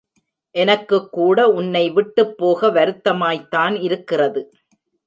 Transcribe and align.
எனக்குக்கூட 0.55 1.43
உன்னே 1.51 1.83
விட்டுப் 1.91 2.35
போக 2.37 2.69
வருத்தமாய்த்தான் 2.69 3.81
இருக்கிறது. 3.81 4.43